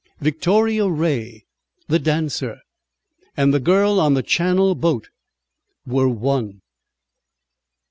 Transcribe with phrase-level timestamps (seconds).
[0.19, 1.45] Victoria Ray
[1.87, 2.57] the dancer,
[3.37, 5.09] and the girl on the Channel boat
[5.85, 6.61] were one.